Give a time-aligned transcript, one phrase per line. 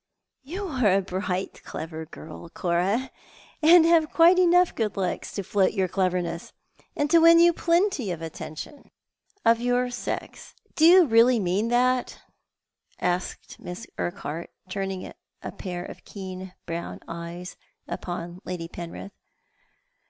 [0.42, 3.10] ""You are a bright, clover girl, Cora,
[3.62, 6.52] and have quite enough good looks to float your cleverness,
[6.94, 8.90] and to win you plenty of attention."
[9.46, 9.94] A Letter from the Dead.
[10.34, 10.38] 7
[10.74, 12.20] "Do you really mean that?"
[13.00, 17.56] asked Miss Urquhart, turning a pair of keen brown eyes
[17.88, 19.12] upon Lady Penrith.